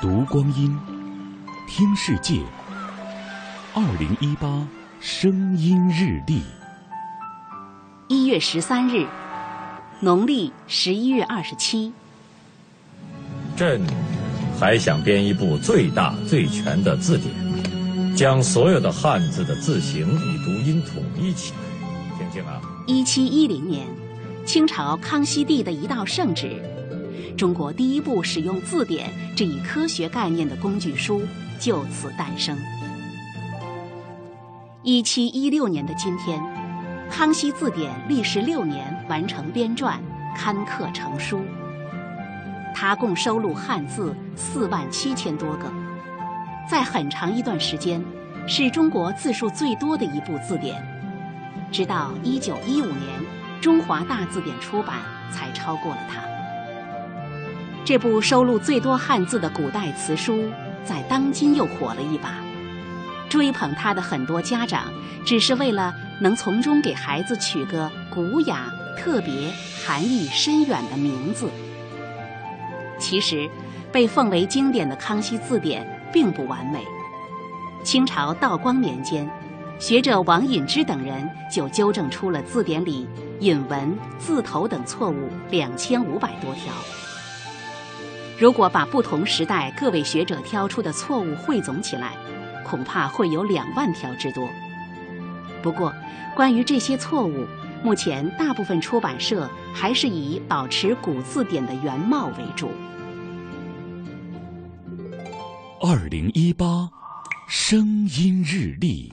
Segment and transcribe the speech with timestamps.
[0.00, 0.74] 读光阴，
[1.68, 2.40] 听世界。
[3.74, 4.66] 二零一八
[4.98, 6.40] 声音日历，
[8.08, 9.06] 一月十三日，
[10.00, 11.92] 农历十一月二十七。
[13.54, 13.78] 朕
[14.58, 21.58] 还想编一部最大最全的字典，将所有的汉字的字形与读音统一起来。
[22.18, 23.86] 听清啊，一七一零年，
[24.46, 26.58] 清朝康熙帝的一道圣旨，
[27.36, 31.22] 中国第一部使用字典这一科学概念的工具书
[31.58, 32.56] 就此诞生。
[34.82, 36.42] 一七一六年的今天，
[37.10, 39.94] 康熙字典历时六年完成编撰，
[40.34, 41.42] 刊刻成书。
[42.74, 45.70] 它共收录汉字四万七千多个，
[46.68, 48.02] 在很长一段时间，
[48.46, 50.82] 是中国字数最多的一部字典。
[51.70, 53.20] 直到一九一五年，
[53.60, 54.96] 《中华大字典》出版，
[55.30, 56.22] 才超过了它。
[57.90, 60.48] 这部收录最多汉字的古代词书，
[60.84, 62.36] 在当今又火了一把。
[63.28, 64.84] 追捧他的很多家长，
[65.26, 69.52] 只是为了能从中给孩子取个古雅、特别、
[69.84, 71.50] 含义深远的名字。
[72.96, 73.50] 其实，
[73.90, 76.84] 被奉为经典的《康熙字典》并不完美。
[77.82, 79.28] 清朝道光年间，
[79.80, 83.08] 学者王隐之等人就纠正出了字典里
[83.40, 86.72] 引文、字头等错误两千五百多条。
[88.40, 92.16] 如果把不同时代各位学者挑出的错误汇总起来，
[92.64, 94.48] 恐怕会有两万条之多。
[95.62, 95.92] 不过，
[96.34, 97.46] 关于这些错误，
[97.84, 102.70] 目前大部分出版社还是以保持古字典的原貌为主。
[105.82, 106.88] 二零一八
[107.46, 109.12] 声音日历。